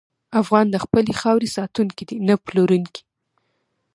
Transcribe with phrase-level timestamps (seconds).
[0.41, 3.03] افغان د خپلې خاورې ساتونکی دی، نه پلورونکی.